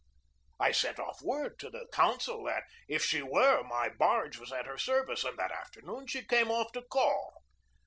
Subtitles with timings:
[0.59, 4.65] I sent off word to the consul that, if she were, my barge was at
[4.65, 7.31] her service; and that afternoon she came off to call.